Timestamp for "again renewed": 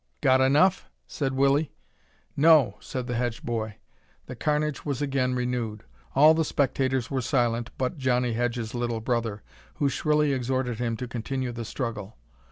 4.99-5.83